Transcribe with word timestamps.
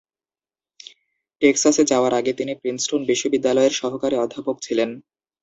টেক্সাসে 1.41 1.83
যাওয়ার 1.91 2.13
আগে 2.19 2.31
তিনি 2.33 2.53
প্রিন্সটন 2.61 3.01
বিশ্ববিদ্যালয়ের 3.09 3.73
সহকারী 3.81 4.15
অধ্যাপক 4.17 4.55
ছিলেন। 4.61 4.89